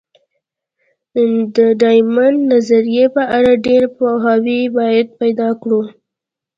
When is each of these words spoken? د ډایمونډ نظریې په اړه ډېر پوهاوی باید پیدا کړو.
د 1.55 1.57
ډایمونډ 1.81 2.37
نظریې 2.53 3.05
په 3.15 3.23
اړه 3.37 3.53
ډېر 3.67 3.83
پوهاوی 3.97 4.61
باید 4.77 5.07
پیدا 5.19 5.49
کړو. 5.61 5.81